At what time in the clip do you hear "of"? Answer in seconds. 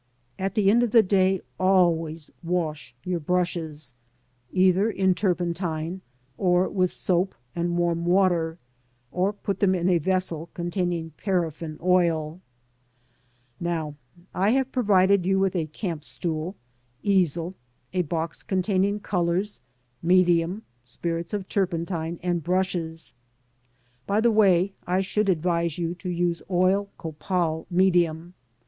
0.81-0.89, 21.31-21.47